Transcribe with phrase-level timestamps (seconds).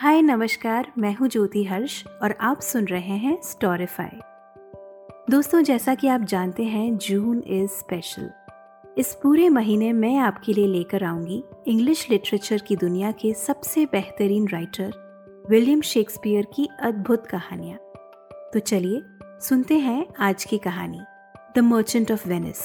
[0.00, 4.20] हाय, नमस्कार। मैं हूँ ज्योति हर्ष और आप सुन रहे हैं स्टोरीफाई
[5.30, 8.30] दोस्तों, जैसा कि आप जानते हैं जून इज़ स्पेशल
[8.98, 14.48] इस पूरे महीने मैं आपके लिए लेकर आऊँगी इंग्लिश लिटरेचर की दुनिया के सबसे बेहतरीन
[14.48, 14.92] राइटर
[15.50, 17.78] विलियम शेक्सपियर की अद्भुत कहानियाँ।
[18.52, 21.00] तो चलिए, सुनते हैं आज की कहानी
[21.56, 22.64] द मर्चेंट ऑफ़ वेनिस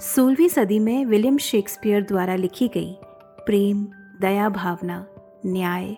[0.00, 2.96] सोलहवीं सदी में विलियम शेक्सपियर द्वारा लिखी गई
[3.46, 3.86] प्रेम,
[4.20, 5.06] दया भावना,
[5.46, 5.96] न्याय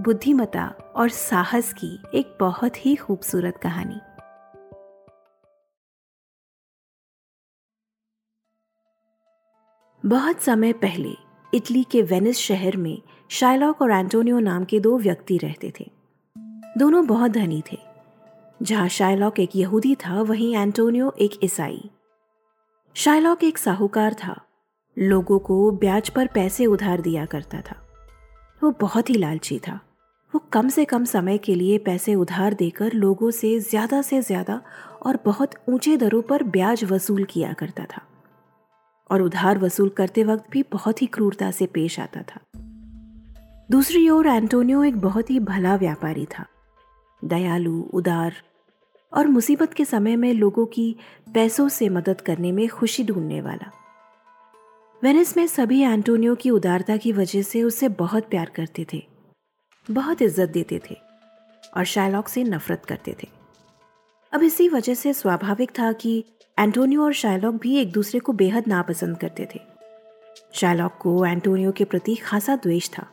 [0.00, 4.00] बुद्धिमता और साहस की एक बहुत ही खूबसूरत कहानी।
[10.08, 11.10] बहुत समय पहले,
[11.54, 15.90] इटली के वेनिस शहर में शाइलॉक और एंटोनियो नाम के दो व्यक्ति रहते थे।
[16.78, 17.78] दोनों बहुत धनी थे।
[18.62, 21.90] जहाँ शाइलॉक एक यहूदी था, वहीं एंटोनियो एक ईसाई।
[22.94, 24.44] शाइलॉक एक साहूकार था।
[24.98, 27.84] लोगों को ब्याज पर पैसे उधार दिया करता था।
[28.62, 29.80] वो बहुत ही लालची था।
[30.34, 34.60] वो कम से कम समय के लिए पैसे उधार देकर लोगों से ज़्यादा से ज़्यादा
[35.06, 38.02] और बहुत ऊँचे दरों पर ब्याज वसूल किया करता था।
[39.10, 42.40] और उधार वसूल करते वक्त भी बहुत ही क्रूरता से पेश आता था।
[43.70, 46.46] दूसरी ओर एंटोनियो एक बहुत ही भला व्यापारी था।
[47.22, 48.34] दयालु, उदार
[49.12, 50.96] और मुसीबत के समय में लोगों की
[51.34, 53.72] पैसों से मदद करने में खुशी ढूँढने वाला।
[55.02, 59.06] वेनिस में सभी एंटोनियो की उदारता की वजह से उसे बहुत प्यार करते थे।
[59.88, 60.96] बहुत इज़्ज़त देते थे
[61.76, 63.28] और शायलॉक से नफरत करते थे।
[64.32, 66.18] अब इसी वजह से स्वाभाविक था कि
[66.58, 69.60] एंटोनियो और शायलॉक भी एक दूसरे को बेहद नापसंद करते थे।
[70.54, 73.06] शायलॉक को एंटोनियो के प्रति खासा द्वेष था,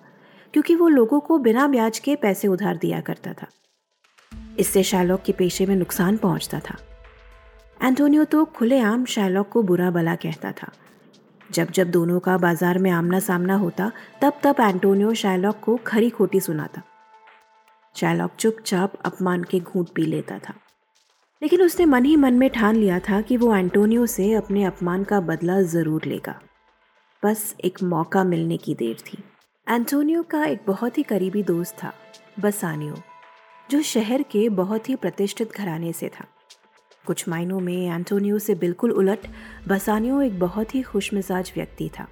[0.54, 3.48] क्योंकि वो लोगों को बिना ब्याज के पैसे उधार दिया करता था।
[4.60, 6.78] इससे शायलॉक के पेशे में नुकसान पहुँचता था।
[7.82, 10.72] एंटोनियो तो खुलेआम शायलॉक को बुरा भला कहता था
[11.52, 16.10] जब जब दोनों का बाज़ार में आमना सामना होता, तब तब एंटोनियो शायलॉक को खरी
[16.10, 16.82] खोटी सुनाता।
[17.96, 20.54] शायलॉक चुपचाप अपमान के घूंट पी लेता था।
[21.44, 25.04] लेकिन उसने मन ही मन में ठान लिया था कि वो एंटोनियो से अपने अपमान
[25.04, 26.42] का बदला ज़रूर लेगा।
[27.26, 29.24] बस एक मौका मिलने की देर थी।
[29.70, 31.94] एंटोनियो का एक बहुत ही करीबी दोस्त था,
[32.40, 32.96] बसानियो,
[33.72, 36.26] जो शहर के बहुत ही प्रतिष्ठित घराने से था।
[37.06, 39.28] कुछ मायनों में एंटोनियो से बिल्कुल उलट,
[39.68, 42.08] बसानियो एक बहुत ही खुशमिजाज व्यक्ति था।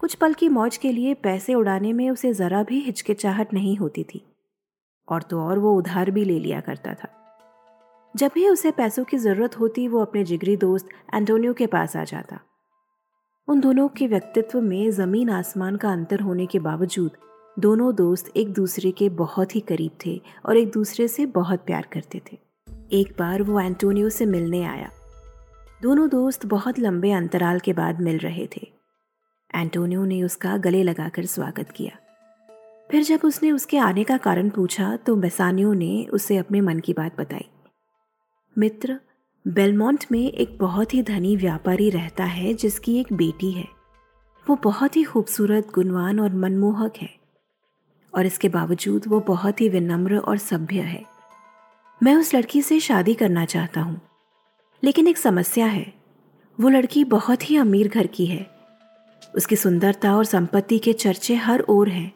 [0.00, 4.04] कुछ पल की मौज के लिए पैसे उड़ाने में उसे ज़रा भी हिचकिचाहट नहीं होती
[4.04, 4.24] थी,
[5.08, 7.14] और तो और वो उधार भी ले लिया करता था।
[8.14, 12.04] जब भी उसे पैसों की ज़रूरत होती, वो अपने जिगरी दोस्त एंटोनियो के पास आ
[12.04, 12.40] जाता।
[13.48, 17.10] उन दोनों के व्यक्तित्व में ज़मीन आसमान का अंतर होने के बावजूद,
[17.56, 21.88] दोनों दोस्त एक दूसरे के बहुत ही करीब थे और एक दूसरे से बहुत प्यार
[21.92, 22.38] करते थे।
[22.92, 24.90] एक बार वो एंटोनियो से मिलने आया।
[25.82, 28.72] दोनों दोस्त बहुत लंबे अंतराल के बाद मिल रहे थे।
[29.54, 31.98] एंटोनियो ने उसका गले लगाकर स्वागत किया।
[32.90, 36.92] फिर जब उसने उसके आने का कारण पूछा तो बेसानियो ने उसे अपने मन की
[36.92, 37.48] बात बताई।
[38.58, 39.00] मित्र,
[39.48, 43.68] बेलमोंट में एक बहुत ही धनी व्यापारी रहता है, जिसकी एक बेटी है।
[44.48, 47.10] वो बहुत ही खूबसूरत, गुणवान और मनमोहक है।
[48.14, 51.17] और इसके बावजूद वो बहुत ही विनम्र और सभ्य है।
[52.02, 54.00] मैं उस लड़की से शादी करना चाहता हूँ।
[54.84, 55.94] लेकिन एक समस्या है।
[56.60, 58.50] वो लड़की बहुत ही अमीर घर की है।
[59.36, 62.12] उसकी सुंदरता और संपत्ति के चर्चे हर ओर हैं।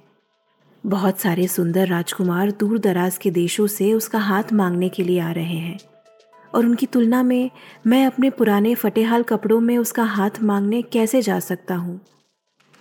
[0.87, 5.33] बहुत सारे सुंदर राजकुमार दूर दराज के देशों से उसका हाथ मांगने के लिए आ
[5.33, 5.79] रहे हैं।
[6.55, 7.51] और उनकी तुलना में
[7.87, 12.01] मैं अपने पुराने फटेहाल कपड़ों में उसका हाथ मांगने कैसे जा सकता हूँ?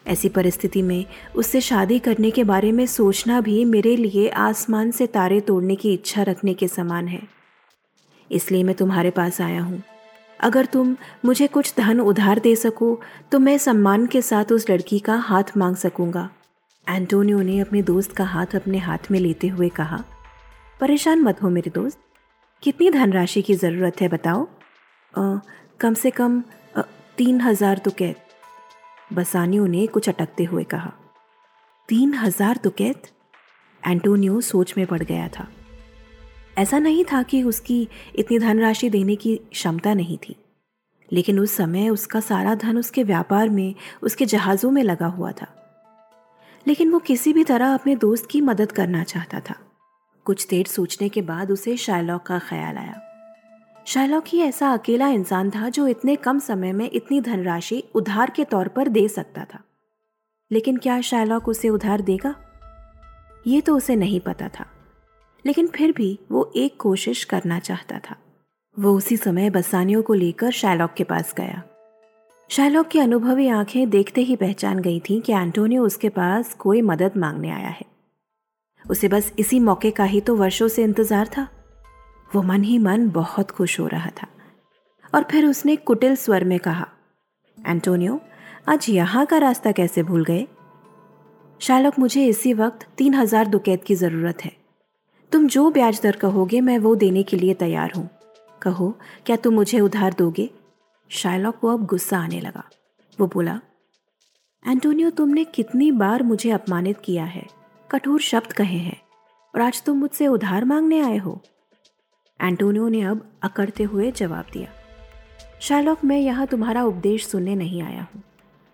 [0.05, 5.07] ऐसी परिस्थिति में उससे शादी करने के बारे में सोचना भी मेरे लिए आसमान से
[5.07, 7.21] तारे तोड़ने की इच्छा रखने के समान है।
[8.29, 9.81] इसलिए मैं तुम्हारे पास आया हूँ।
[10.39, 10.95] अगर तुम
[11.25, 12.99] मुझे कुछ धन उधार दे सको
[13.31, 16.29] तो मैं सम्मान के साथ उस लड़की का हाथ मांग सकूँगा।
[16.87, 20.03] एंटोनियो ने अपने दोस्त का हाथ अपने हाथ में लेते हुए कहा
[20.79, 21.99] परेशान मत हो मेरे दोस्त।
[22.63, 24.47] कितनी धनराशि की ज़रूरत है बताओ?
[25.13, 25.37] आ,
[25.79, 26.41] कम से कम
[26.77, 26.81] आ,
[27.17, 28.11] तीन हज़ार तो कह
[29.11, 30.91] बसानियों ने कुछ अटकते हुए कहा,
[31.89, 33.07] तीन हज़ार दुकैत
[33.83, 35.47] एंटोनियो सोच में पड़ गया था।
[36.57, 40.35] ऐसा नहीं था कि उसकी इतनी धनराशि देने की क्षमता नहीं थी,
[41.11, 43.73] लेकिन उस समय उसका सारा धन उसके व्यापार में,
[44.03, 45.47] उसके जहाज़ों में लगा हुआ था।
[46.65, 49.55] लेकिन वो किसी भी तरह अपने दोस्त की मदद करना चाहता था।
[50.25, 53.01] कुछ देर सोचने के बाद उसे शायलॉक का ख्याल आया।
[53.85, 58.43] शायलॉक ही ऐसा अकेला इंसान था जो इतने कम समय में इतनी धनराशि उधार के
[58.43, 59.59] तौर पर दे सकता था।
[60.51, 62.35] लेकिन क्या शायलॉक उसे उधार देगा?
[63.47, 64.65] ये तो उसे नहीं पता था।
[65.45, 68.15] लेकिन फिर भी वो एक कोशिश करना चाहता था।
[68.79, 71.63] वो उसी समय बसानियों को लेकर शायलॉक के पास गया।
[72.49, 77.11] शायलॉक की अनुभवी आँखें देखते ही पहचान गई थी कि एंटोनियो उसके पास कोई मदद
[77.17, 77.85] मांगने आया है।
[78.89, 81.47] उसे बस इसी मौके का ही तो वर्षों से इंतज़ार था।
[82.35, 84.27] वो मन ही मन बहुत खुश हो रहा था।
[85.15, 86.87] और फिर उसने कुटिल स्वर में कहा,
[87.67, 88.21] एंटोनियो,
[88.69, 90.47] आज यहाँ का रास्ता कैसे भूल गए?
[91.59, 94.51] शालक, मुझे इसी वक्त तीन हज़ार दुकैत की ज़रूरत है।
[95.31, 98.09] तुम जो ब्याज दर कहोगे, मैं वो देने के लिए तैयार हूँ।
[98.61, 100.49] कहो, क्या तुम मुझे उधार दोगे?
[101.09, 102.63] शायलॉक को अब गुस्सा आने लगा।
[103.19, 103.59] वो बोला,
[104.67, 107.47] एंटोनियो, तुमने कितनी बार मुझे अपमानित किया है।
[107.91, 109.01] कठोर शब्द कहे हैं।
[109.55, 111.41] और आज तुम मुझसे उधार मांगने आए हो।
[112.41, 114.67] एंटोनियो ने अब अकड़ते हुए जवाब दिया
[115.61, 118.21] शायलॉक मैं यहाँ तुम्हारा उपदेश सुनने नहीं आया हूँ।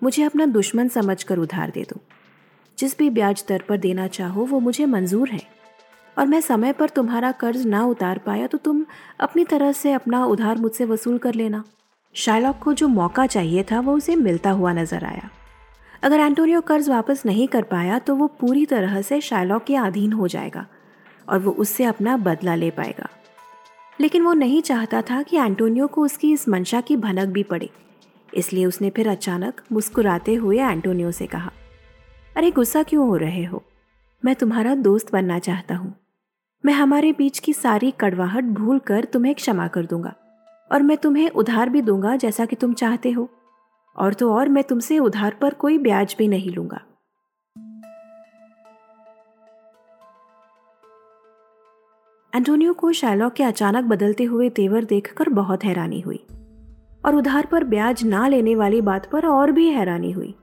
[0.02, 2.00] मुझे अपना दुश्मन समझकर उधार दे दो।
[2.78, 5.42] जिस भी ब्याज दर पर देना चाहो, वो मुझे मंजूर है।
[6.18, 8.86] और मैं समय पर तुम्हारा कर्ज ना उतार पाया तो तुम
[9.20, 11.64] अपनी तरह से अपना उधार मुझसे वसूल कर लेना।
[12.16, 15.30] शायलॉक को जो मौका चाहिए था, वो उसे मिलता हुआ नज़र आया।
[16.04, 20.14] अगर एंटोनियो कर्ज वापस नहीं कर पाया तो वो पूरी तरह से शायलॉक के अधीन
[20.14, 20.66] हो जाएगा
[21.28, 23.10] और वो उससे अपना बदला ले पाएगा।
[24.00, 27.70] लेकिन वो नहीं चाहता था कि एंटोनियो को उसकी इस मंशा की भनक भी पड़े।
[28.34, 31.52] इसलिए उसने फिर अचानक मुस्कुराते हुए एंटोनियो से कहा,
[32.36, 33.64] अरे गुस्सा क्यों हो रहे हो?
[34.24, 35.94] मैं तुम्हारा दोस्त बनना चाहता हूँ।
[36.64, 40.14] मैं हमारे बीच की सारी कड़वाहट भूल कर तुम्हें क्षमा कर दूँगा
[40.72, 43.30] और मैं तुम्हें उधार भी दूँगा जैसा कि तुम चाहते हो।
[43.96, 46.82] और तो और मैं तुमसे उधार पर कोई ब्याज भी नहीं लूँगा।
[52.38, 56.20] एंटोनियो को शैलॉक के अचानक बदलते हुए तेवर देखकर बहुत हैरानी हुई
[57.06, 60.34] और उधार पर ब्याज ना लेने वाली बात पर और भी हैरानी हुई।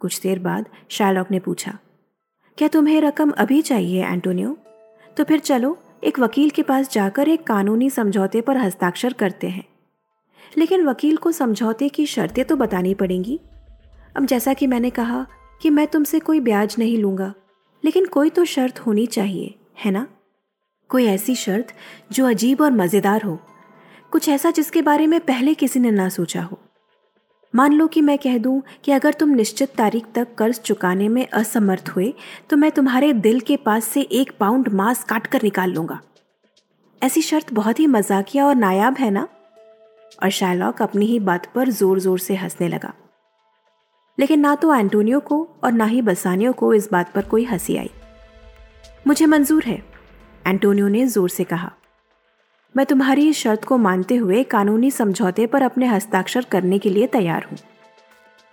[0.00, 1.78] कुछ देर बाद शैलॉक ने पूछा,
[2.58, 4.56] क्या तुम्हें रकम अभी चाहिए, एंटोनियो?
[5.16, 9.64] तो फिर चलो, एक वकील के पास जाकर एक कानूनी समझौते पर हस्ताक्षर करते हैं।
[10.58, 13.40] लेकिन वकील को समझौते की शर्तें तो बतानी पड़ेंगी।
[14.16, 15.26] अब जैसा कि मैंने कहा
[15.62, 17.34] कि मैं तुमसे कोई ब्याज नहीं लूँगा,
[17.84, 19.54] लेकिन कोई तो शर्त होनी चाहिए,
[19.84, 20.06] है ना?
[20.92, 21.72] कोई ऐसी शर्त
[22.12, 23.38] जो अजीब और मज़ेदार हो?
[24.12, 26.58] कुछ ऐसा जिसके बारे में पहले किसी ने ना सोचा हो?
[27.54, 31.26] मान लो कि मैं कह दूँ कि अगर तुम निश्चित तारीख तक कर्ज चुकाने में
[31.26, 32.12] असमर्थ हुए
[32.50, 35.98] तो मैं तुम्हारे दिल के पास से एक पाउंड मांस काट कर निकाल लूँगा।
[37.02, 39.26] ऐसी शर्त बहुत ही मजाकिया और नायाब है ना?
[40.22, 42.92] और शायलॉक अपनी ही बात पर ज़ोर ज़ोर से हंसने लगा।
[44.18, 47.76] लेकिन ना तो एंटोनियो को और ना ही बसानियो को इस बात पर कोई हँसी
[47.76, 47.90] आई।
[49.06, 49.91] मुझे मंजूर है
[50.46, 51.70] एंटोनियो ने ज़ोर से कहा,
[52.74, 57.06] मैं तुम्हारी इस शर्त को मानते हुए कानूनी समझौते पर अपने हस्ताक्षर करने के लिए
[57.06, 57.58] तैयार हूँ।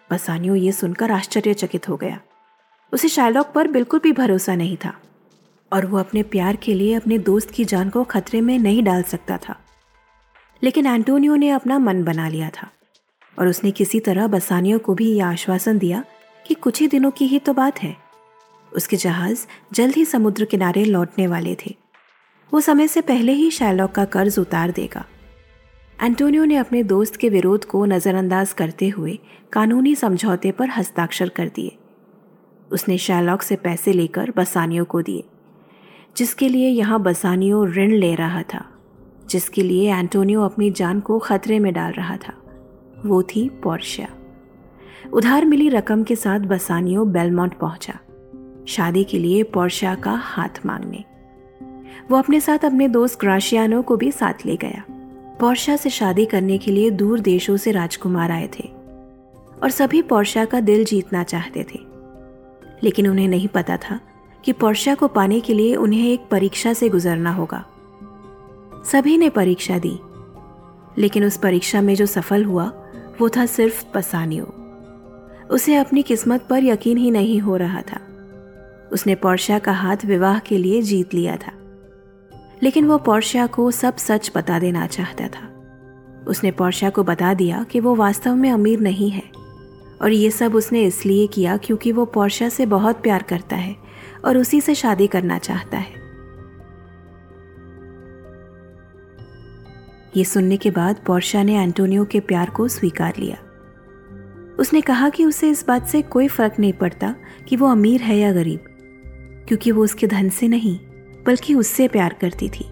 [0.09, 2.19] बसानियो ये सुनकर आश्चर्यचकित हो गया।
[2.93, 4.93] उसे शायलॉक पर बिल्कुल भी भरोसा नहीं था
[5.71, 9.03] और वो अपने प्यार के लिए अपने दोस्त की जान को खतरे में नहीं डाल
[9.03, 9.55] सकता था।
[10.61, 12.69] लेकिन एंटोनियो ने अपना मन बना लिया था
[13.37, 16.03] और उसने किसी तरह बसानियों को भी यह आश्वासन दिया
[16.45, 17.95] कि कुछ ही दिनों की ही तो बात है।
[18.71, 21.75] उसके जहाज़ जल्द ही समुद्र किनारे लौटने वाले थे।
[22.51, 25.05] वो समय से पहले ही शैलॉक का कर्ज उतार देगा।
[25.99, 29.17] एंटोनियो ने अपने दोस्त के विरोध को नज़रअंदाज करते हुए
[29.53, 31.77] कानूनी समझौते पर हस्ताक्षर कर दिए।
[32.71, 35.23] उसने शैलॉक से पैसे लेकर बसानियों को दिए,
[36.17, 38.65] जिसके लिए यहाँ बसानियो ऋण ले रहा था,
[39.29, 42.33] जिसके लिए एंटोनियो अपनी जान को खतरे में डाल रहा था।
[43.05, 44.07] वो थी पोर्शिया
[45.13, 47.99] उधार मिली रकम के साथ बसानियो बेलमोंट पहुँचा।
[48.69, 51.03] शादी के लिए पोर्शिया का हाथ मांगने।
[52.11, 54.83] वो अपने साथ अपने दोस्त ग्राशियानो को भी साथ ले गया।
[55.39, 58.63] पोर्शा से शादी करने के लिए दूर देशों से राजकुमार आए थे
[59.63, 61.79] और सभी पोर्शा का दिल जीतना चाहते थे।
[62.83, 63.99] लेकिन उन्हें नहीं पता था
[64.45, 67.65] कि पोर्शा को पाने के लिए उन्हें एक परीक्षा से गुजरना होगा।
[68.85, 69.99] सभी ने परीक्षा दी,
[71.01, 72.65] लेकिन उस परीक्षा में जो सफल हुआ,
[73.21, 74.45] वो था सिर्फ़ पसानियो।
[75.51, 77.99] उसे अपनी किस्मत पर यकीन ही नहीं हो रहा था।
[78.91, 81.51] उसने पोर्शा का हाथ विवाह के लिए जीत लिया था।
[82.63, 85.55] लेकिन वो पोर्शिया को सब सच बता देना चाहता था।
[86.27, 89.23] उसने पोर्शिया को बता दिया कि वो वास्तव में अमीर नहीं है।
[90.01, 93.75] और ये सब उसने इसलिए किया क्योंकि वो पोर्शिया से बहुत प्यार करता है
[94.25, 95.99] और उसी से शादी करना चाहता है।
[100.17, 103.37] ये सुनने के बाद पोर्शिया ने एंटोनियो के प्यार को स्वीकार लिया।
[104.59, 107.15] उसने कहा कि उसे इस बात से कोई फ़र्क नहीं पड़ता
[107.47, 108.68] कि वो अमीर है या गरीब।
[109.49, 110.77] क्योंकि वो उसके धन से नहीं,
[111.25, 112.65] बल्कि उससे प्यार करती थी।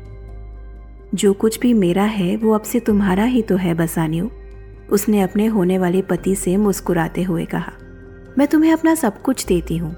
[1.15, 4.29] जो कुछ भी मेरा है, वो अब से तुम्हारा ही तो है, बसानियो।
[4.91, 7.72] उसने अपने होने वाले पति से मुस्कुराते हुए कहा,
[8.38, 9.96] मैं तुम्हें अपना सब कुछ देती हूँ।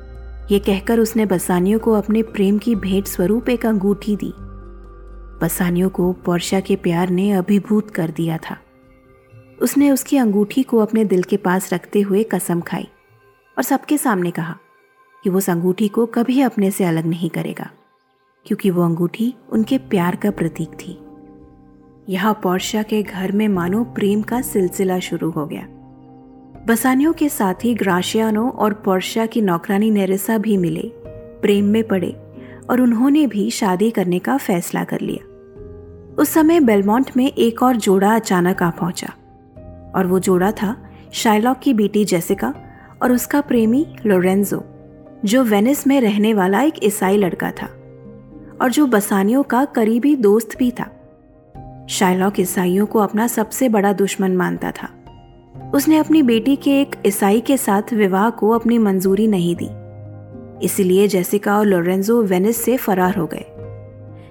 [0.51, 4.31] ये कहकर उसने बसानियों को अपने प्रेम की भेंट स्वरूप एक अंगूठी दी।
[5.41, 8.57] बसानियों को पोर्शा के प्यार ने अभिभूत कर दिया था।
[9.61, 12.87] उसने उसकी अंगूठी को अपने दिल के पास रखते हुए कसम खाई
[13.57, 14.57] और सबके सामने कहा
[15.23, 17.69] कि वो उस अंगूठी को कभी अपने से अलग नहीं करेगा,
[18.45, 20.99] क्योंकि वो अंगूठी उनके प्यार का प्रतीक थी।
[22.09, 25.67] यहाँ पोर्शिया के घर में मानो प्रेम का सिलसिला शुरू हो गया।
[26.67, 30.91] बसानियों के साथ ही ग्राशियानो और पोर्शिया की नौकरानी नेरिसा भी मिले,
[31.41, 32.11] प्रेम में पड़े
[32.69, 35.25] और उन्होंने भी शादी करने का फैसला कर लिया।
[36.15, 39.13] उस समय बेलमोंट में एक और जोड़ा अचानक आ पहुँचा
[39.95, 40.75] और वो जोड़ा था
[41.13, 42.53] शाइलॉक की बेटी जेसिका
[43.01, 44.63] और उसका प्रेमी लोरेंजो।
[45.25, 47.65] जो वेनिस में रहने वाला एक ईसाई लड़का था
[48.61, 50.85] और जो बसानियों का करीबी दोस्त भी था।
[51.89, 54.89] शाइलॉक ईसाइयों को अपना सबसे बड़ा दुश्मन मानता था।
[55.75, 59.69] उसने अपनी बेटी के एक ईसाई के साथ विवाह को अपनी मंजूरी नहीं दी।
[60.65, 63.45] इसलिए जेसिका और लोरेंजो वेनिस से फरार हो गए।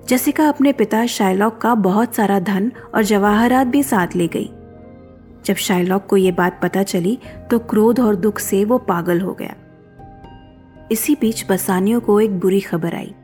[0.08, 4.50] जेसिका अपने पिता शाइलॉक का बहुत सारा धन और जवाहरात भी साथ ले गई।
[5.44, 7.18] जब शाइलॉक को यह बात पता चली
[7.50, 9.54] तो क्रोध और दुख से वो पागल हो गया।
[10.92, 13.14] इसी बीच बसानियों को एक बुरी खबर आई।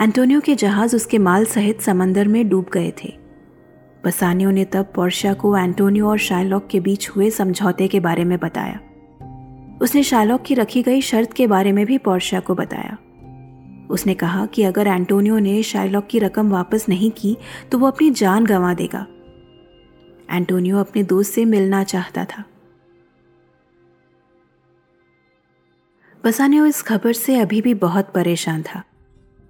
[0.00, 3.12] एंटोनियो के जहाज़ उसके माल सहित समंदर में डूब गए थे।
[4.04, 8.38] बसानियों ने तब पोर्शा को एंटोनियो और शाइलॉक के बीच हुए समझौते के बारे में
[8.38, 8.80] बताया।
[9.82, 12.98] उसने शाइलॉक की रखी गई शर्त के बारे में भी पोर्शा को बताया।
[13.90, 17.36] उसने कहा कि अगर एंटोनियो ने शाइलॉक की रकम वापस नहीं की
[17.72, 19.06] तो वो अपनी जान गंवा देगा।
[20.32, 22.44] एंटोनियो अपने दोस्त से मिलना चाहता था।
[26.24, 28.82] बसानियो इस खबर से अभी भी बहुत परेशान था,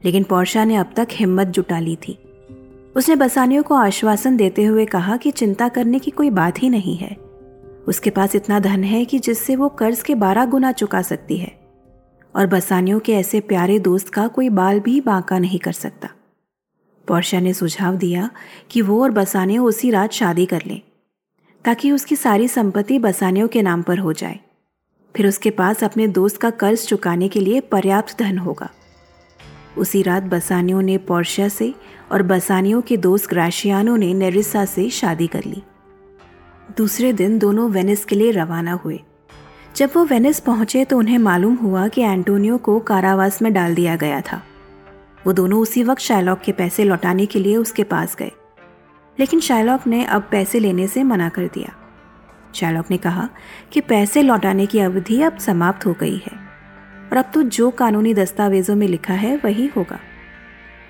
[0.02, 2.12] लेकिन पोर्शा ने अब तक हिम्मत जुटा ली थी।
[2.96, 6.96] उसने बसानियो को आश्वासन देते हुए कहा कि चिंता करने की कोई बात ही नहीं
[6.96, 7.14] है।
[7.88, 11.52] उसके पास इतना धन है कि जिससे वो कर्ज के बारह गुना चुका सकती है,
[12.34, 16.10] और बसानियों के ऐसे प्यारे दोस्त का कोई बाल भी बांका नहीं कर सकता।
[17.08, 18.30] पोर्शा ने सुझाव दिया
[18.70, 20.80] कि वो और बसानियों उसी रात शादी कर लें,
[21.64, 24.40] ताकि उसकी सारी संपत्ति बसानियों के नाम पर हो जाए।
[25.16, 28.70] फिर उसके पास अपने दोस्त का कर्ज चुकाने के लिए पर्याप्त धन होगा।
[29.78, 31.74] उसी रात बसानियों ने पोर्शिया से
[32.12, 35.62] और बसानियों के दोस्त ग्राशियानो ने नेरिसा से शादी कर ली।
[36.76, 39.00] दूसरे दिन दोनों वेनिस के लिए रवाना हुए।
[39.76, 43.96] जब वो वेनिस पहुँचे तो उन्हें मालूम हुआ कि एंटोनियो को कारावास में डाल दिया
[43.96, 44.42] गया था।
[45.26, 48.32] वो दोनों उसी वक्त शाइलॉक के पैसे लौटाने के लिए उसके पास गए।
[49.20, 51.83] लेकिन शाइलॉक ने अब पैसे लेने से मना कर दिया।
[52.54, 53.28] शाइलॉक ने कहा
[53.72, 56.32] कि पैसे लौटाने की अवधि अब समाप्त हो गई है
[57.10, 59.98] और अब तो जो कानूनी दस्तावेजों में लिखा है वही होगा।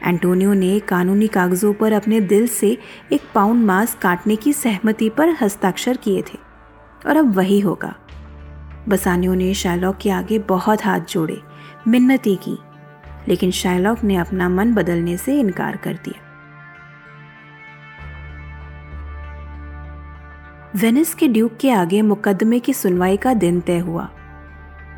[0.07, 2.79] एंटोनियो ने कानूनी कागजों पर अपने दिल से
[3.13, 6.39] एक पाउंड मांस काटने की सहमति पर हस्ताक्षर किए थे
[7.07, 7.95] और अब वही होगा।
[8.89, 11.41] बसानियों ने शाइलॉक के आगे बहुत हाथ जोड़े,
[11.89, 12.59] मिन्नती की,
[13.29, 16.24] लेकिन शाइलॉक ने अपना मन बदलने से इनकार कर दिया।
[20.77, 24.11] वेनिस के ड्यूक के आगे मुकदमे की सुनवाई का दिन तय हुआ।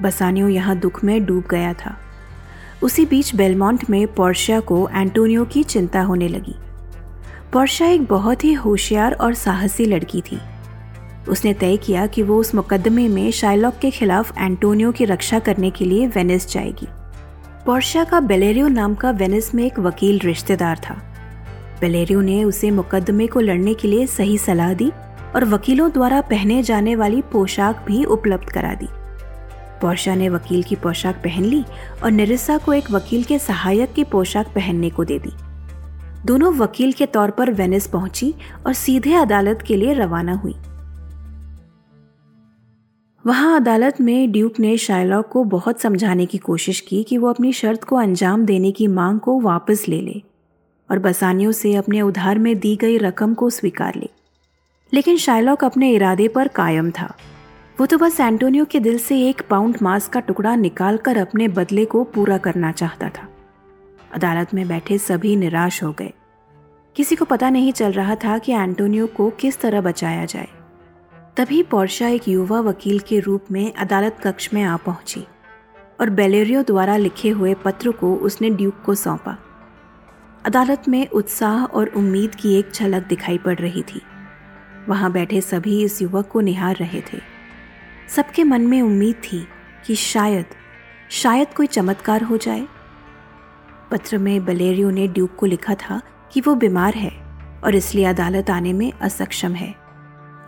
[0.02, 1.96] बसानियो यहाँ दुख में डूब गया था।
[2.82, 6.54] उसी बीच बेलमोंट में पोर्शिया को एंटोनियो की चिंता होने लगी।
[7.52, 10.38] पोर्शिया एक बहुत ही होशियार और साहसी लड़की थी।
[11.28, 15.70] उसने तय किया कि वो उस मुकदमे में शाइलॉक के खिलाफ एंटोनियो की रक्षा करने
[15.70, 16.86] के लिए वेनिस जाएगी।
[17.66, 20.94] पोर्शिया का बेलेरियो नाम का वेनिस में एक वकील रिश्तेदार था।
[21.80, 24.92] बेलेरियो ने उसे मुकदमे को लड़ने के लिए सही सलाह दी
[25.36, 28.86] और वकीलों द्वारा पहने जाने वाली पोशाक भी उपलब्ध करा दी।
[29.80, 31.64] पोर्शा ने वकील की पोशाक पहन ली
[32.04, 35.30] और निरिसा को एक वकील के सहायक की पोशाक पहनने को दे दी।
[36.26, 38.34] दोनों वकील के तौर पर वेनिस पहुँची
[38.66, 40.54] और सीधे अदालत के लिए रवाना हुई।
[43.26, 47.52] वहाँ अदालत में ड्यूक ने शाइलॉक को बहुत समझाने की कोशिश की कि वो अपनी
[47.52, 50.22] शर्त को अंजाम देने की मांग को वापस ले ले
[50.90, 54.08] और बसानियों से अपने उधार में दी गई रकम को स्वीकार ले।
[54.92, 57.16] लेकिन शाइलॉक अपने इरादे पर कायम था।
[57.80, 61.84] वो तो बस एंटोनियो के दिल से एक पाउंड मांस का टुकड़ा निकालकर अपने बदले
[61.84, 63.28] को पूरा करना चाहता था।
[64.14, 66.12] अदालत में बैठे सभी निराश हो गए।
[66.96, 70.48] किसी को पता नहीं चल रहा था कि एंटोनियो को किस तरह बचाया जाए।
[71.36, 75.26] तभी पोर्शा एक युवा वकील के रूप में अदालत कक्ष में आ पहुँची
[76.00, 79.38] और बेलेरियो द्वारा लिखे हुए पत्र को उसने ड्यूक को सौंपा।
[80.44, 84.02] अदालत में उत्साह और उम्मीद की एक झलक दिखाई पड़ रही थी।
[84.88, 87.20] वहाँ बैठे सभी इस युवक को निहार रहे थे।
[88.08, 89.48] सबके मन में उम्मीद थी
[89.86, 90.46] कि शायद
[91.10, 92.68] शायद कोई चमत्कार हो जाए।
[93.90, 96.02] पत्र में बलेरियो ने ड्यूक को लिखा था
[96.32, 97.10] कि वो बीमार है
[97.64, 99.74] और इसलिए अदालत आने में असक्षम है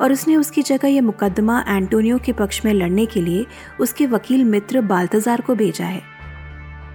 [0.01, 3.47] और उसने उसकी जगह यह मुकदमा एंटोनियो के पक्ष में लड़ने के लिए
[3.81, 6.03] उसके वकील मित्र बाल्तजार को भेजा है।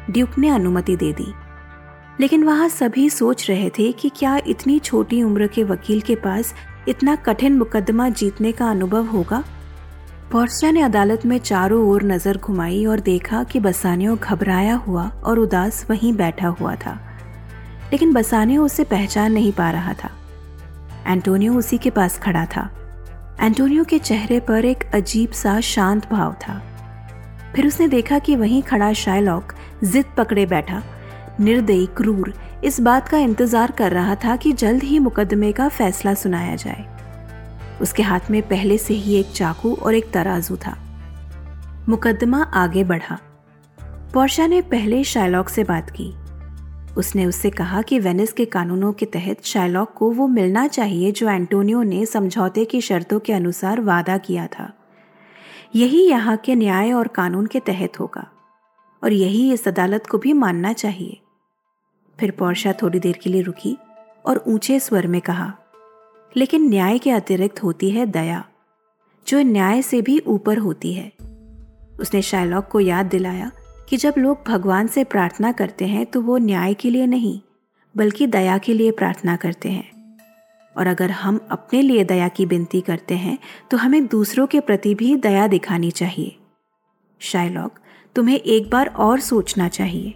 [0.10, 1.34] ड्यूक ने अनुमति दे दी।
[2.20, 6.54] लेकिन वहाँ सभी सोच रहे थे कि क्या इतनी छोटी उम्र के वकील के पास
[6.88, 9.44] इतना कठिन मुकदमा जीतने का अनुभव होगा?
[10.32, 15.40] पोर्सिया ने अदालत में चारों ओर नज़र घुमाई और देखा कि बसानियो घबराया हुआ और
[15.40, 17.00] उदास वहीं बैठा हुआ था।
[17.92, 20.10] लेकिन बसानियो उसे पहचान नहीं पा रहा था।
[21.08, 22.70] एंटोनियो उसी के पास खड़ा था।
[23.40, 26.62] एंटोनियो के चेहरे पर एक अजीब सा शांत भाव था।
[27.56, 30.84] फिर उसने देखा कि वहीं खड़ा शायलॉक जिद पकड़े बैठा
[31.40, 36.13] निर्दयी, क्रूर, इस बात का इंतज़ार कर रहा था कि जल्द ही मुकदमे का फैसला
[36.13, 36.86] सुनाया जाए।
[37.82, 40.78] उसके हाथ में पहले से ही एक चाकू और एक तराजू था।
[41.90, 43.20] मुकदमा आगे बढ़ा।
[44.13, 46.13] पोर्शा ने पहले शायलॉक से बात की।
[46.98, 51.30] उसने उससे कहा कि वेनिस के कानूनों के तहत शायलॉक को वो मिलना चाहिए जो
[51.30, 54.74] एंटोनियो ने समझौते की शर्तों के अनुसार वादा किया था।
[55.75, 58.30] यही यहाँ के न्याय और कानून के तहत होगा।
[59.04, 61.20] और यही इस अदालत को भी मानना चाहिए।
[62.20, 63.77] फिर पौर्षा थोड़ी देर के लिए रुकी
[64.25, 65.53] और ऊँचे स्वर में कहा,
[66.36, 68.43] लेकिन न्याय के अतिरिक्त होती है दया,
[69.27, 71.12] जो न्याय से भी ऊपर होती है।
[72.00, 73.51] उसने शायलॉक को याद दिलाया
[73.89, 77.39] कि जब लोग भगवान से प्रार्थना करते हैं तो वो न्याय के लिए नहीं,
[77.96, 79.91] बल्कि दया के लिए प्रार्थना करते हैं।
[80.75, 83.38] और अगर हम अपने लिए दया की विनती करते हैं
[83.72, 86.36] तो हमें दूसरों के प्रति भी दया दिखानी चाहिए।
[87.22, 87.79] शायलॉक,
[88.15, 90.13] तुम्हें एक बार और सोचना चाहिए।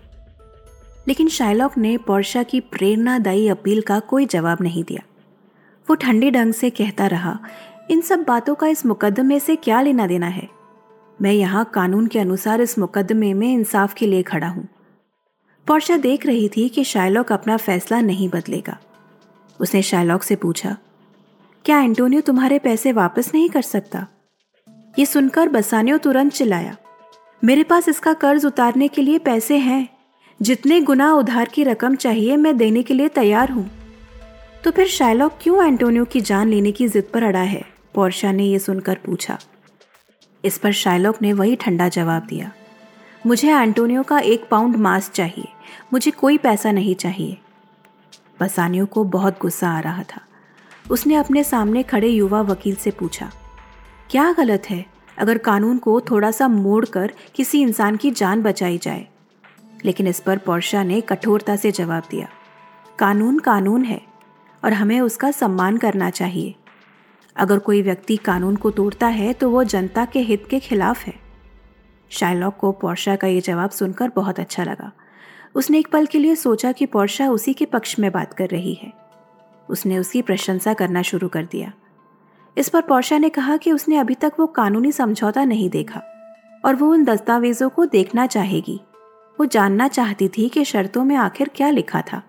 [1.08, 5.04] लेकिन शायलॉक ने पौर्षा की प्रेरणादायी अपील का कोई जवाब नहीं दिया।
[5.88, 7.38] वो ठंडे ढंग से कहता रहा,
[7.92, 10.48] इन सब बातों का इस मुकदमे से क्या लेना देना है?
[11.20, 14.68] मैं यहाँ कानून के अनुसार इस मुकदमे में इंसाफ के लिए खड़ा हूँ।
[15.68, 18.78] पौर्षा देख रही थी कि शायलॉक अपना फैसला नहीं बदलेगा।
[19.60, 20.76] उसने शायलॉक से पूछा,
[21.66, 24.06] क्या एंटोनियो तुम्हारे पैसे वापस नहीं कर सकता?
[24.94, 26.76] ये सुनकर बसानियो तुरंत चिल्लाया,
[27.42, 29.88] मेरे पास इसका कर्ज उतारने के लिए पैसे हैं।
[30.42, 33.70] जितने गुना उधार की रकम चाहिए मैं देने के लिए तैयार हूँ।
[34.64, 37.64] तो फिर शायलॉक क्यों एंटोनियो की जान लेने की जिद पर अड़ा है?
[37.94, 39.38] पोर्शा ने यह सुनकर पूछा।
[40.44, 42.52] इस पर शायलॉक ने वही ठंडा जवाब दिया।
[43.26, 45.48] मुझे एंटोनियो का एक पाउंड मांस चाहिए।
[45.94, 47.38] मुझे कोई पैसा नहीं चाहिए।
[48.40, 50.22] बसानियो को बहुत गुस्सा आ रहा था।
[50.92, 53.32] उसने अपने सामने खड़े युवा वकील से पूछा,
[54.10, 54.86] क्या गलत है?
[55.18, 59.08] अगर कानून को थोड़ा सा मोड़ कर किसी इंसान की जान बचाई जाए
[59.86, 62.28] लेकिन इस पर पौर्षा ने कठोरता से जवाब दिया,
[63.00, 64.02] कानून कानून है
[64.64, 66.56] और हमें उसका सम्मान करना चाहिए।
[67.36, 71.14] अगर कोई व्यक्ति कानून को तोड़ता है तो वो जनता के हित के खिलाफ है।
[72.12, 74.92] शायलॉक को पौर्षा का ये जवाब सुनकर बहुत अच्छा लगा।
[75.56, 78.74] उसने एक पल के लिए सोचा कि पौर्षा उसी के पक्ष में बात कर रही
[78.74, 78.92] है।
[79.70, 81.72] उसने उसकी प्रशंसा करना शुरू कर दिया।
[82.58, 86.02] इस पर पौर्षा ने कहा कि उसने अभी तक वो कानूनी समझौता नहीं देखा
[86.66, 88.80] और वो उन दस्तावेजों को देखना चाहेगी।
[89.40, 92.24] वो जानना चाहती थी कि शर्तों में आखिर क्या लिखा था।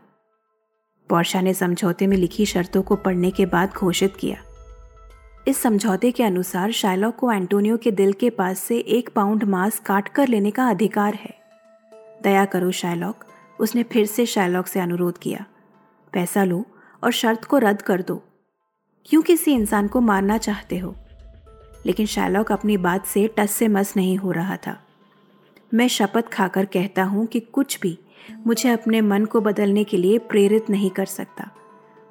[1.08, 4.42] पौर्षा ने समझौते में लिखी शर्तों को पढ़ने के बाद घोषित किया।
[5.48, 9.78] इस समझौते के अनुसार शायलॉक को एंटोनियो के दिल के पास से एक पाउंड मांस
[9.78, 11.38] काट कर लेने का अधिकार है।
[12.22, 13.24] दया करो शायलॉक,
[13.60, 15.44] उसने फिर से शायलॉक से अनुरोध किया।
[16.12, 16.64] पैसा लो
[17.04, 18.22] और शर्त को रद्द कर दो।
[19.06, 20.96] क्यों किसी इंसान को मारना चाहते हो?
[21.86, 24.87] लेकिन शायलॉक अपनी बात से टस से मस नहीं हो रहा था।
[25.72, 27.98] मैं शपथ खाकर कहता हूँ कि कुछ भी
[28.46, 31.50] मुझे अपने मन को बदलने के लिए प्रेरित नहीं कर सकता।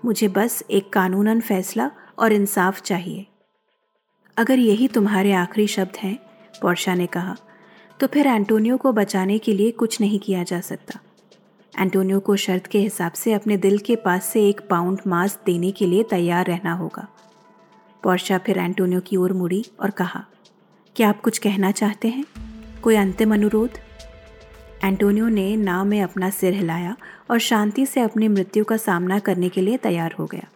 [0.05, 1.89] मुझे बस एक कानूनन फैसला
[2.19, 3.25] और इंसाफ चाहिए।
[4.37, 6.17] अगर यही तुम्हारे आखिरी शब्द हैं
[6.61, 7.35] पौर्षा ने कहा
[7.99, 10.99] तो फिर एंटोनियो को बचाने के लिए कुछ नहीं किया जा सकता।
[11.73, 15.71] एंटोनियो को शर्त के हिसाब से अपने दिल के पास से एक पाउंड मांस देने
[15.71, 17.07] के लिए तैयार रहना होगा।
[18.03, 20.25] पौर्षा फिर एंटोनियो की ओर मुड़ी और कहा,
[20.95, 22.23] क्या आप कुछ कहना चाहते हैं?
[22.87, 23.69] कोई अंतिम अनुरोध?
[24.83, 26.95] एंटोनियो ने नाव में अपना सिर हिलाया
[27.31, 30.47] और शांति से अपनी मृत्यु का सामना करने के लिए तैयार हो गया।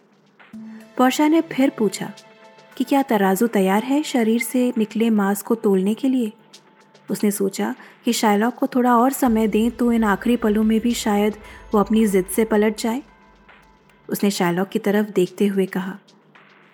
[0.98, 2.10] पौषा ने फिर पूछा
[2.76, 6.32] कि क्या तराजू तैयार है शरीर से निकले मांस को तोलने के लिए?
[7.08, 10.94] उसने सोचा कि शायलॉक को थोड़ा और समय दें तो इन आखिरी पलों में भी
[10.94, 11.36] शायद
[11.74, 13.02] वो अपनी जिद से पलट जाए।
[14.08, 15.98] उसने शायलॉक की तरफ़ देखते हुए कहा,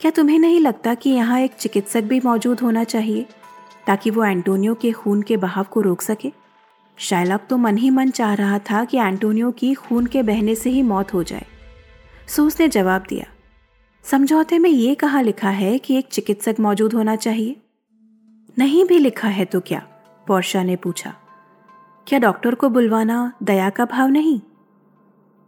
[0.00, 3.26] क्या तुम्हें नहीं लगता कि यहाँ एक चिकित्सक भी मौजूद होना चाहिए?
[3.88, 6.32] ताकि वो एंटोनियो के खून के बहाव को रोक सके।
[6.98, 10.70] शायलॉक तो मन ही मन चाह रहा था कि एंटोनियो की खून के बहने से
[10.70, 11.46] ही मौत हो जाए।
[12.28, 13.26] सो उसने जवाब दिया,
[14.04, 17.56] समझौते में ये कहा लिखा है कि एक चिकित्सक मौजूद होना चाहिए।
[18.56, 19.86] नहीं भी लिखा है तो क्या?
[20.26, 21.14] पौर्षा ने पूछा,
[22.06, 24.40] क्या डॉक्टर को बुलवाना दया का भाव नहीं?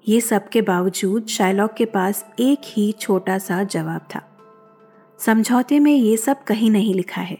[0.04, 4.22] ये सब के बावजूद शायलॉक के पास एक ही छोटा सा जवाब था,
[5.18, 7.38] समझौते में ये सब कहीं नहीं लिखा है।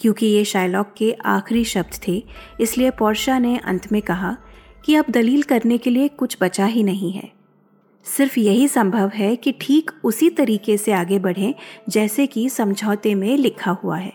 [0.00, 2.24] क्योंकि ये शायलॉक के आखिरी शब्द थे,
[2.60, 4.36] इसलिए पौर्षा ने अंत में कहा
[4.84, 7.32] कि अब दलील करने के लिए कुछ बचा ही नहीं है।
[8.04, 11.54] सिर्फ़ यही संभव है कि ठीक उसी तरीके से आगे बढ़ें,
[11.88, 14.12] जैसे कि समझौते में लिखा हुआ है,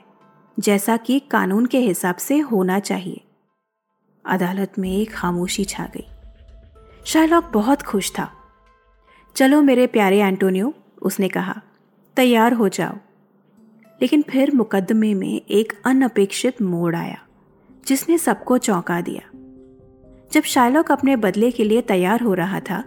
[0.60, 3.22] जैसा कि कानून के हिसाब से होना चाहिए।
[4.26, 6.06] अदालत में एक खामोशी छा गई।
[7.06, 8.32] शायलॉक बहुत खुश था।
[9.36, 11.62] चलो मेरे प्यारे एंटोनियो, उसने कहा,
[12.16, 12.98] तैयार हो जाओ।
[14.02, 17.18] लेकिन फिर मुकदमे में एक अनअपेक्षित मोड़ आया,
[17.88, 19.30] जिसने सबको चौंका दिया।
[20.32, 22.84] जब शायलॉक अपने बदले के लिए तैयार हो रहा था,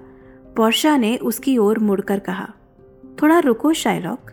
[0.56, 2.54] पोर्शा ने उसकी ओर मुड़कर कहा,
[3.22, 4.30] थोड़ा रुको शायलॉक।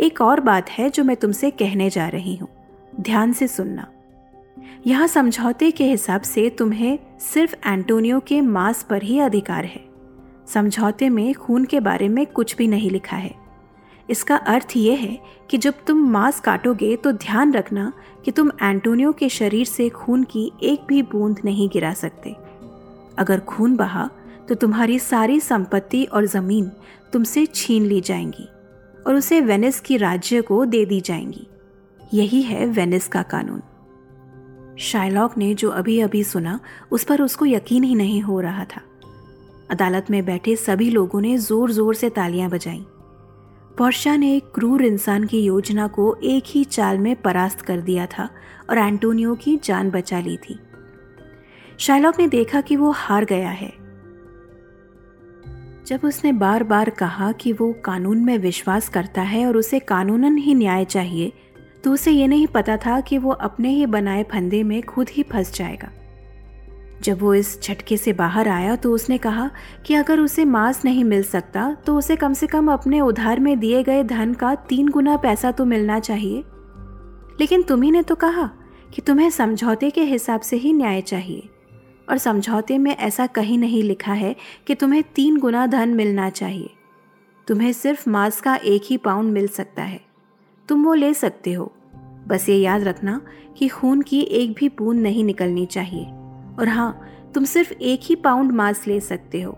[0.00, 2.48] एक और बात है जो मैं तुमसे कहने जा रही हूँ,
[3.00, 3.92] ध्यान से सुनना।
[4.86, 9.84] यहाँ समझौते के हिसाब से तुम्हें सिर्फ़ एंटोनियो के मांस पर ही अधिकार है।
[10.46, 13.45] समझौते में खून के बारे में कुछ भी नहीं लिखा है।
[14.08, 15.18] इसका अर्थ यह है
[15.50, 17.92] कि जब तुम मांस काटोगे तो ध्यान रखना
[18.24, 22.36] कि तुम एंटोनियो के शरीर से खून की एक भी बूंद नहीं गिरा सकते।
[23.18, 24.08] अगर खून बहा
[24.48, 26.70] तो तुम्हारी सारी संपत्ति और ज़मीन
[27.12, 28.48] तुमसे छीन ली जाएँगी
[29.06, 31.46] और उसे वेनिस की राज्य को दे दी जाएँगी।
[32.14, 33.62] यही है वेनिस का कानून।
[34.78, 36.58] शाइलॉक ने जो अभी अभी सुना,
[36.90, 38.80] उस पर उसको यकीन ही नहीं हो रहा था।
[39.70, 42.84] अदालत में बैठे सभी लोगों ने ज़ोर ज़ोर से तालियाँ बजाईं।
[43.78, 48.06] पोर्शा ने एक क्रूर इंसान की योजना को एक ही चाल में परास्त कर दिया
[48.06, 48.28] था
[48.70, 50.58] और एंटोनियो की जान बचा ली थी।
[51.78, 53.72] शाइलॉक ने देखा कि वो हार गया है।
[55.86, 60.38] जब उसने बार बार कहा कि वो कानून में विश्वास करता है और उसे कानूनन
[60.38, 61.32] ही न्याय चाहिए
[61.84, 65.22] तो उसे ये नहीं पता था कि वो अपने ही बनाए फंदे में खुद ही
[65.22, 65.90] फंस जाएगा।
[67.06, 69.50] जब वो इस झटके से बाहर आया तो उसने कहा
[69.86, 73.58] कि अगर उसे मांस नहीं मिल सकता तो उसे कम से कम अपने उधार में
[73.58, 76.44] दिए गए धन का तीन गुना पैसा तो मिलना चाहिए।
[77.40, 78.50] लेकिन तुम्ही ने तो कहा
[78.94, 81.48] कि तुम्हें समझौते के हिसाब से ही न्याय चाहिए।
[82.10, 86.70] और समझौते में ऐसा कहीं नहीं लिखा है कि तुम्हें तीन गुना धन मिलना चाहिए।
[87.46, 90.00] तुम्हें सिर्फ़ मांस का एक ही पाउंड मिल सकता है।
[90.68, 91.72] तुम वो ले सकते हो।
[92.28, 93.20] बस ये याद रखना
[93.58, 96.25] कि खून की एक भी बूंद नहीं निकलनी चाहिए।
[96.58, 97.00] और हाँ
[97.34, 99.56] तुम सिर्फ़ एक ही पाउंड मांस ले सकते हो।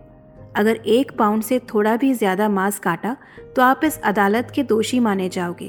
[0.56, 3.16] अगर एक पाउंड से थोड़ा भी ज़्यादा मांस काटा
[3.56, 5.68] तो आप इस अदालत के दोषी माने जाओगे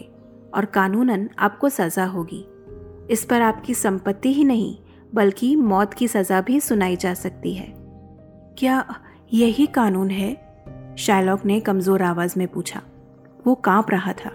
[0.53, 2.45] और कानूनन आपको सज़ा होगी।
[3.11, 4.75] इस पर आपकी संपत्ति ही नहीं,
[5.13, 7.73] बल्कि मौत की सज़ा भी सुनाई जा सकती है।
[8.57, 8.83] क्या
[9.33, 10.35] यही कानून है?
[10.97, 12.81] शायलॉक ने कमज़ोर आवाज़ में पूछा।
[13.47, 14.31] वो काँप रहा था।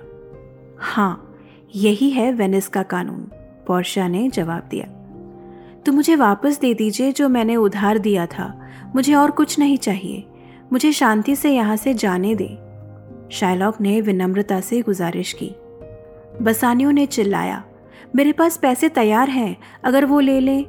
[0.79, 1.35] हाँ
[1.75, 3.31] यही है वेनिस का कानून
[3.67, 4.87] पोर्शा ने जवाब दिया।
[5.87, 10.25] तो मुझे वापस दे दीजिए जो मैंने उधार दिया था। मुझे और कुछ नहीं चाहिए।
[10.73, 12.59] मुझे शांति से यहाँ से जाने दे।
[13.31, 15.55] शायलॉक ने विनम्रता से गुजारिश की।
[16.45, 17.65] बसानियों ने चिल्लाया,
[18.17, 20.65] मेरे पास पैसे तैयार हैं, अगर वो ले लें।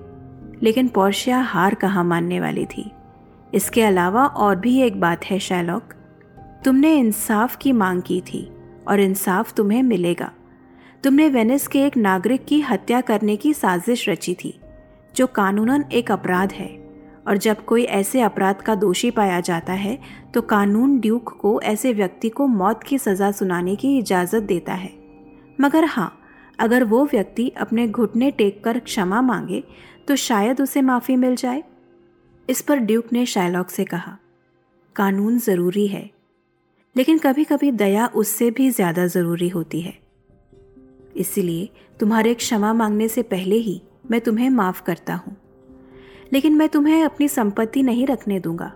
[0.63, 2.91] लेकिन पोर्शिया हार कहाँ मानने वाली थी।
[3.53, 5.83] इसके अलावा और भी एक बात है शैलॉक
[6.65, 8.51] तुमने इंसाफ की मांग की थी,
[8.87, 10.31] और इंसाफ तुम्हें मिलेगा।
[11.03, 14.59] तुमने वेनिस के एक नागरिक की हत्या करने की साजिश रची थी।
[15.15, 16.67] जो कानूनन एक अपराध है।
[17.27, 19.97] और जब कोई ऐसे अपराध का दोषी पाया जाता है
[20.33, 24.91] तो कानून ड्यूक को ऐसे व्यक्ति को मौत की सज़ा सुनाने की इजाज़त देता है।
[25.59, 26.11] मगर हाँ
[26.59, 29.63] अगर वो व्यक्ति अपने घुटने टेक कर क्षमा मांगे
[30.07, 31.63] तो शायद उसे माफ़ी मिल जाए।
[32.49, 34.17] इस पर ड्यूक ने शायलॉक से कहा,
[34.95, 36.09] कानून ज़रूरी है,
[36.95, 39.93] लेकिन कभी कभी दया उससे भी ज़्यादा ज़रूरी होती है।
[41.15, 45.37] इसलिए तुम्हारे क्षमा मांगने से पहले ही मैं तुम्हें माफ़ करता हूँ।
[46.33, 48.73] लेकिन मैं तुम्हें अपनी संपत्ति नहीं रखने दूँगा।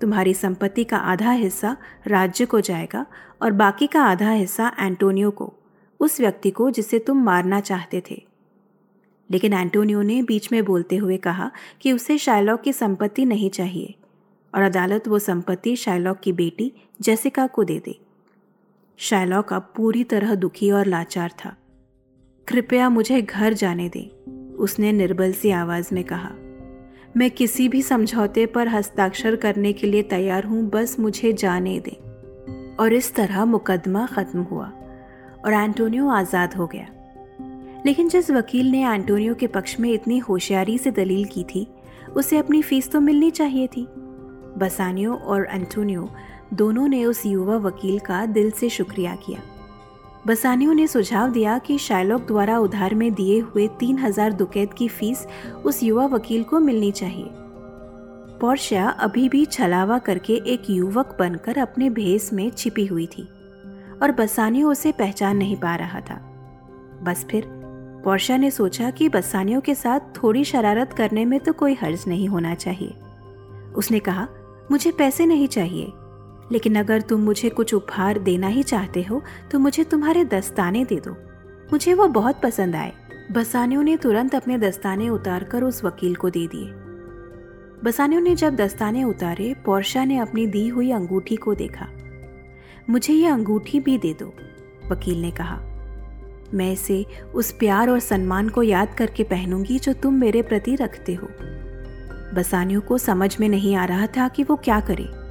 [0.00, 1.76] तुम्हारी संपत्ति का आधा हिस्सा
[2.06, 3.06] राज्य को जाएगा
[3.42, 5.54] और बाकी का आधा हिस्सा एंटोनियो को,
[6.00, 8.26] उस व्यक्ति को जिसे तुम मारना चाहते थे।
[9.30, 11.50] लेकिन एंटोनियो ने बीच में बोलते हुए कहा
[11.80, 13.94] कि उसे शायलॉक की संपत्ति नहीं चाहिए
[14.54, 17.98] और अदालत वो संपत्ति शायलॉक की बेटी जेसिका को दे दे।
[18.96, 21.56] शायलॉक अब पूरी तरह दुखी और लाचार था।
[22.48, 26.30] कृपया मुझे घर जाने दें। उसने निर्बल सी आवाज़ में कहा,
[27.16, 31.96] मैं किसी भी समझौते पर हस्ताक्षर करने के लिए तैयार हूँ, बस मुझे जाने दे।
[32.80, 34.66] और इस तरह मुकदमा ख़त्म हुआ
[35.44, 36.86] और एंटोनियो आज़ाद हो गया।
[37.86, 41.66] लेकिन जिस वकील ने एंटोनियो के पक्ष में इतनी होशियारी से दलील की थी,
[42.16, 43.86] उसे अपनी फ़ीस तो मिलनी चाहिए थी।
[44.58, 46.08] बसानियो और एंटोनियो
[46.54, 49.40] दोनों ने उस युवा वकील का दिल से शुक्रिया किया।
[50.26, 54.86] बसानियों ने सुझाव दिया कि शायलॉक द्वारा उधार में दिए हुए तीन हज़ार दुकैत की
[54.88, 55.26] फ़ीस
[55.64, 57.28] उस युवा वकील को मिलनी चाहिए।
[58.40, 63.22] पोर्शिया अभी भी छलावा करके एक युवक बनकर अपने भेस में छिपी हुई थी
[64.02, 66.16] और बसानियों उसे पहचान नहीं पा रहा था।
[67.02, 67.44] बस फिर
[68.04, 72.28] पोर्शिया ने सोचा कि बसानियों के साथ थोड़ी शरारत करने में तो कोई हर्ज नहीं
[72.28, 72.94] होना चाहिए।
[73.76, 74.26] उसने कहा,
[74.70, 75.92] मुझे पैसे नहीं चाहिए।
[76.52, 81.00] लेकिन अगर तुम मुझे कुछ उपहार देना ही चाहते हो तो मुझे तुम्हारे दस्ताने दे
[81.00, 81.16] दो।
[81.72, 82.92] मुझे वो बहुत पसंद आए।
[83.32, 86.72] बसानियों ने तुरंत अपने दस्ताने उतारकर उस वकील को दे दिए।
[87.84, 91.88] बसानियों ने जब दस्ताने उतारे, पोर्शा ने अपनी दी हुई अंगूठी को देखा।
[92.90, 94.32] मुझे ये अंगूठी भी दे दो,
[94.90, 95.60] वकील ने कहा।
[96.54, 97.04] मैं इसे
[97.34, 101.28] उस प्यार और सम्मान को याद करके पहनूँगी जो तुम मेरे प्रति रखते हो।
[102.34, 105.25] बसानियों को समझ में नहीं आ रहा था कि वो क्या करे।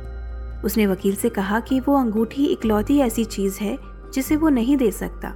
[0.66, 3.78] उसने वकील से कहा कि वो अंगूठी इकलौती ऐसी चीज़ है
[4.14, 5.34] जिसे वो नहीं दे सकता।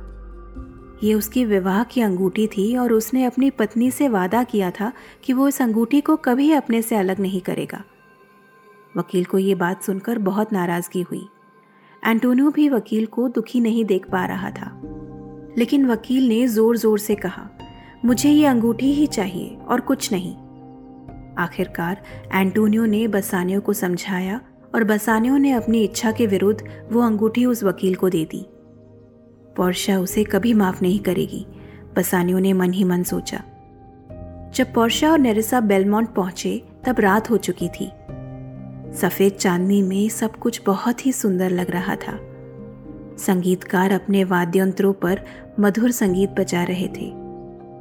[1.03, 4.91] ये उसकी विवाह की अंगूठी थी और उसने अपनी पत्नी से वादा किया था
[5.23, 7.83] कि वो इस अंगूठी को कभी अपने से अलग नहीं करेगा।
[8.97, 11.27] वकील को ये बात सुनकर बहुत नाराज़गी हुई।
[12.05, 14.71] एंटोनियो भी वकील को दुखी नहीं देख पा रहा था।
[15.57, 17.49] लेकिन वकील ने ज़ोर ज़ोर से कहा,
[18.05, 20.35] मुझे ये अंगूठी ही चाहिए और कुछ नहीं।
[21.35, 22.01] आखिरकार
[22.33, 24.39] एंटोनियो ने बसानियों को समझाया
[24.75, 28.45] और बसानियों ने अपनी इच्छा के विरुद्ध वो अंगूठी उस वकील को दे दी।
[29.55, 31.47] पोर्शा उसे कभी माफ़ नहीं करेगी,
[31.97, 33.43] बसानियों ने मन ही मन सोचा।
[34.55, 37.91] जब पोर्शा और नेरिसा बेलमोंट पहुँचे, तब रात हो चुकी थी।
[38.93, 42.19] सफ़ेद चांदनी में सब कुछ बहुत ही सुंदर लग रहा था।
[43.17, 45.21] संगीतकार अपने वाद्यंत्रों पर
[45.59, 47.13] मधुर संगीत बजा रहे थे।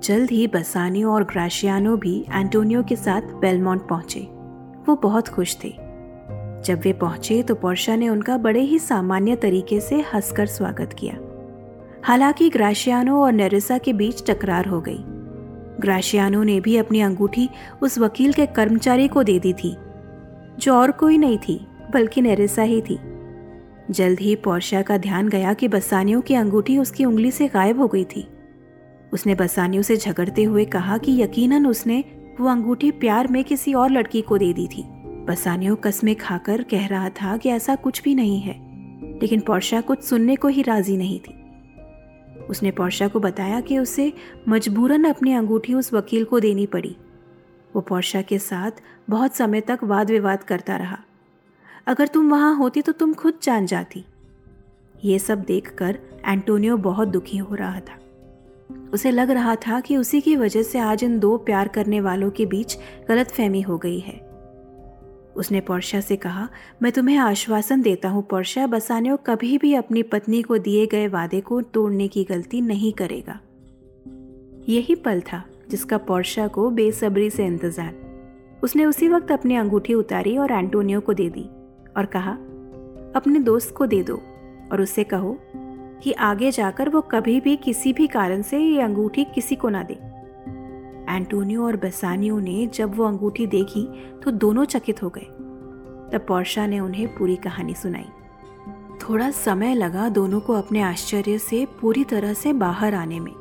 [0.03, 4.21] जल्द ही बसानियो और ग्राशियानो भी एंटोनियो के साथ बेलमोंट पहुँचे।
[4.89, 5.88] वो बहुत खुश थे।
[6.65, 11.19] जब वे पहुँचे तो पोर्शा ने उनका बड़े ही सामान्य तरीके से हंसकर स्वागत किया।
[12.05, 14.99] हालाँकि ग्राशियानो और नेरिसा के बीच टकरार हो गई।
[15.81, 17.49] ग्राशियानो ने भी अपनी अंगूठी
[17.83, 19.77] उस वकील के कर्मचारी को दे दी थी,
[20.59, 22.99] जो और कोई नहीं थी, बल्कि नेरिसा ही थी।
[23.91, 27.87] जल्द ही पौर्शा का ध्यान गया कि बसानियों की अंगूठी उसकी उंगली से गायब हो
[27.89, 28.29] गई थी।
[29.13, 32.05] उसने बसानियों से झगड़ते हुए कहा कि यकीनन उसने
[32.41, 34.98] वो अंगूठी प्यार में किसी और लड़की को दे दी थी।
[35.29, 38.55] बसानियों कस्में खाकर कह रहा था कि ऐसा कुछ भी नहीं है,
[39.21, 41.35] लेकिन पौर्शा कुछ सुनने को ही राज़ी नहीं थी।
[42.51, 44.13] उसने पौर्शा को बताया कि उसे
[44.49, 46.97] मजबूरन अपनी अंगूठी उस वकील को देनी पड़ी।
[47.75, 48.71] वो पौर्शा के साथ
[49.11, 50.99] बहुत समय तक वाद विवाद करता रहा।
[51.87, 54.05] अगर तुम वहाँ होती तो तुम खुद जान जाती।
[55.05, 57.99] ये सब देखकर एंटोनियो बहुत दुखी हो रहा था।
[58.93, 62.31] उसे लग रहा था कि उसी की वजह से आज इन दो प्यार करने वालों
[62.31, 62.77] के बीच
[63.09, 64.28] गलतफहमी हो गई है।
[65.39, 66.49] उसने पोर्शा से कहा,
[66.83, 71.41] मैं तुम्हें आश्वासन देता हूँ, पोर्शा, बसानियो कभी भी अपनी पत्नी को दिए गए वादे
[71.41, 73.39] को तोड़ने की गलती नहीं करेगा।
[74.69, 77.95] यही पल था, जिसका पोर्शा को बेसब्री से इंतज़ार।
[78.63, 81.45] उसने उसी वक्त अपनी अंगूठी उतारी और एंटोनियो को दे दी
[81.97, 82.33] और कहा,
[83.17, 84.21] अपने दोस्त को दे दो।
[84.73, 85.39] और उससे कहो
[86.03, 89.83] कि आगे जाकर वो कभी भी किसी भी कारण से ये अंगूठी किसी को ना
[89.83, 90.08] दे।
[91.09, 93.87] एंटोनियो और बसानियो ने जब वो अंगूठी देखी
[94.25, 95.27] तो दोनों चकित हो गए।
[96.11, 98.07] तब पौर्शा ने उन्हें पूरी कहानी सुनाई।
[99.01, 103.33] थोड़ा समय लगा दोनों को अपने आश्चर्य से पूरी तरह से बाहर आने में।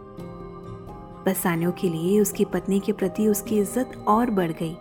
[1.26, 4.76] बसानियों के लिए उसकी पत्नी के प्रति उसकी इज़्ज़त और बढ़ गई,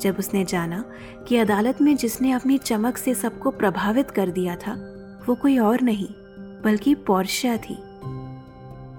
[0.00, 0.84] जब उसने जाना
[1.28, 4.74] कि अदालत में जिसने अपनी चमक से सबको प्रभावित कर दिया था,
[5.28, 6.08] वो कोई और नहीं,
[6.64, 7.78] बल्कि पोर्शा थी।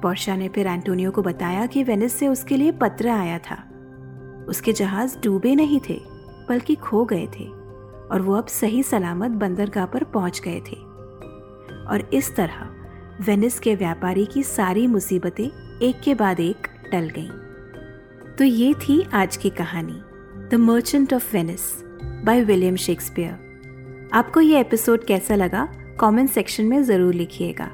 [0.01, 3.55] पोर्शा ने फिर एंटोनियो को बताया कि वेनिस से उसके लिए पत्र आया था।
[4.49, 5.99] उसके जहाज़ डूबे नहीं थे,
[6.49, 7.45] बल्कि खो गए थे
[8.12, 10.75] और वो अब सही सलामत बंदरगाह पर पहुँच गए थे।
[11.85, 12.69] और इस तरह
[13.21, 15.47] वेनिस के व्यापारी की सारी मुसीबतें
[15.79, 17.29] एक के बाद एक टल गईं।
[18.35, 19.99] तो ये थी आज की कहानी
[20.49, 21.62] the merchant of Venice
[22.25, 25.67] by William Shakespeare आपको ये एपिसोड कैसा लगा?
[25.99, 27.69] कमेंट सेक्शन में ज़रूर लिखिएगा।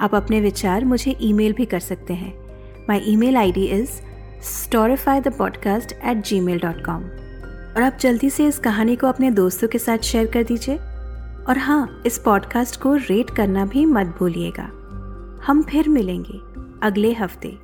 [0.00, 2.34] आप अपने विचार मुझे ईमेल भी कर सकते हैं।
[2.88, 3.90] My email I D is
[4.42, 7.04] Storify the podcast at Gmail dot com
[7.76, 10.76] और आप जल्दी से इस कहानी को अपने दोस्तों के साथ शेयर कर दीजिए।
[11.48, 14.64] और हाँ इस पॉडकास्ट को रेट करना भी मत भूलिएगा।
[15.46, 16.40] हम फिर मिलेंगे
[16.86, 17.58] अगले हफ़्ते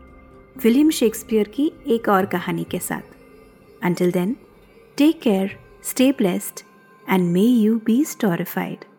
[0.65, 3.03] विलियम शेक्सपियर की एक और कहानी के साथ।
[3.83, 4.37] Until then
[4.97, 6.63] take care stay blessed,
[7.11, 8.94] and may you be storified.